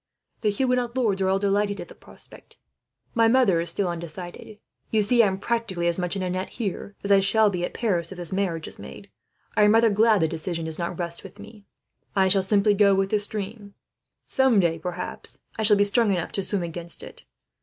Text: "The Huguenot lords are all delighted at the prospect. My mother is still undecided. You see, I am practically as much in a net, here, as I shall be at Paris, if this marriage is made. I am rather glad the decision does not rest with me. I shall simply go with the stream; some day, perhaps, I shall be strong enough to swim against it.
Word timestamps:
"The 0.41 0.49
Huguenot 0.49 0.97
lords 0.97 1.21
are 1.21 1.29
all 1.29 1.37
delighted 1.37 1.79
at 1.79 1.87
the 1.87 1.93
prospect. 1.93 2.57
My 3.13 3.27
mother 3.27 3.59
is 3.61 3.69
still 3.69 3.87
undecided. 3.87 4.57
You 4.89 5.03
see, 5.03 5.21
I 5.21 5.27
am 5.27 5.37
practically 5.37 5.85
as 5.85 5.99
much 5.99 6.15
in 6.15 6.23
a 6.23 6.29
net, 6.31 6.49
here, 6.49 6.95
as 7.03 7.11
I 7.11 7.19
shall 7.19 7.51
be 7.51 7.63
at 7.63 7.75
Paris, 7.75 8.11
if 8.11 8.17
this 8.17 8.33
marriage 8.33 8.67
is 8.67 8.79
made. 8.79 9.11
I 9.55 9.61
am 9.61 9.75
rather 9.75 9.91
glad 9.91 10.21
the 10.21 10.27
decision 10.27 10.65
does 10.65 10.79
not 10.79 10.97
rest 10.97 11.23
with 11.23 11.37
me. 11.37 11.67
I 12.15 12.29
shall 12.29 12.41
simply 12.41 12.73
go 12.73 12.95
with 12.95 13.11
the 13.11 13.19
stream; 13.19 13.75
some 14.25 14.59
day, 14.59 14.79
perhaps, 14.79 15.37
I 15.55 15.61
shall 15.61 15.77
be 15.77 15.83
strong 15.83 16.09
enough 16.09 16.31
to 16.31 16.41
swim 16.41 16.63
against 16.63 17.03
it. 17.03 17.25